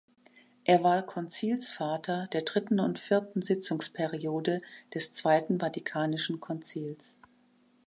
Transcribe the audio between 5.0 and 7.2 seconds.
Zweiten Vatikanischen Konzils.